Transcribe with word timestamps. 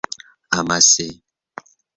Amase. 0.57 1.07